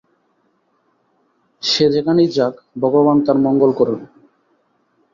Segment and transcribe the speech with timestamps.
[1.63, 2.53] সে যেখানেই যাক,
[2.81, 3.99] ভগবান তার মঙ্গল করুন।